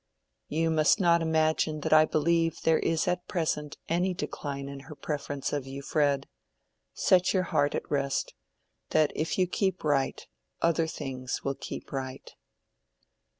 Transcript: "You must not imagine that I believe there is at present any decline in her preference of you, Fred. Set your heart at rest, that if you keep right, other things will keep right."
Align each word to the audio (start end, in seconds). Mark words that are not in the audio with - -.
"You 0.47 0.71
must 0.71 0.99
not 0.99 1.21
imagine 1.21 1.81
that 1.81 1.93
I 1.93 2.05
believe 2.05 2.61
there 2.63 2.79
is 2.79 3.07
at 3.07 3.27
present 3.27 3.77
any 3.87 4.15
decline 4.15 4.67
in 4.67 4.79
her 4.89 4.95
preference 4.95 5.53
of 5.53 5.67
you, 5.67 5.83
Fred. 5.83 6.27
Set 6.95 7.35
your 7.35 7.43
heart 7.43 7.75
at 7.75 7.91
rest, 7.91 8.33
that 8.89 9.11
if 9.15 9.37
you 9.37 9.45
keep 9.45 9.83
right, 9.83 10.25
other 10.59 10.87
things 10.87 11.43
will 11.43 11.53
keep 11.53 11.91
right." 11.91 12.31